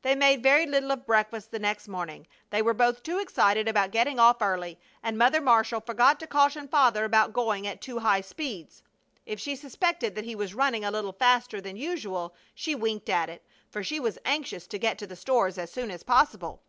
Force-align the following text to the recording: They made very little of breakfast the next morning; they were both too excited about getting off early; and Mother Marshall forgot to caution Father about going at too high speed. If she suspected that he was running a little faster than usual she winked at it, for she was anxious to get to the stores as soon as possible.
They 0.00 0.14
made 0.14 0.42
very 0.42 0.64
little 0.64 0.92
of 0.92 1.04
breakfast 1.04 1.50
the 1.50 1.58
next 1.58 1.88
morning; 1.88 2.26
they 2.48 2.62
were 2.62 2.72
both 2.72 3.02
too 3.02 3.18
excited 3.18 3.68
about 3.68 3.90
getting 3.90 4.18
off 4.18 4.40
early; 4.40 4.78
and 5.02 5.18
Mother 5.18 5.42
Marshall 5.42 5.82
forgot 5.82 6.18
to 6.20 6.26
caution 6.26 6.68
Father 6.68 7.04
about 7.04 7.34
going 7.34 7.66
at 7.66 7.82
too 7.82 7.98
high 7.98 8.22
speed. 8.22 8.70
If 9.26 9.38
she 9.38 9.54
suspected 9.56 10.14
that 10.14 10.24
he 10.24 10.34
was 10.34 10.54
running 10.54 10.86
a 10.86 10.90
little 10.90 11.12
faster 11.12 11.60
than 11.60 11.76
usual 11.76 12.34
she 12.54 12.74
winked 12.74 13.10
at 13.10 13.28
it, 13.28 13.44
for 13.68 13.82
she 13.84 14.00
was 14.00 14.16
anxious 14.24 14.66
to 14.68 14.78
get 14.78 14.96
to 15.00 15.06
the 15.06 15.16
stores 15.16 15.58
as 15.58 15.70
soon 15.70 15.90
as 15.90 16.02
possible. 16.02 16.62